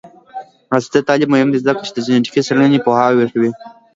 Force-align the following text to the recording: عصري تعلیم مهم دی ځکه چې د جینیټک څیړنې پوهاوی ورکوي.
عصري 0.73 0.99
تعلیم 1.07 1.29
مهم 1.33 1.49
دی 1.53 1.59
ځکه 1.67 1.81
چې 1.85 1.91
د 1.93 1.97
جینیټک 2.05 2.33
څیړنې 2.47 2.79
پوهاوی 2.85 3.17
ورکوي. 3.19 3.51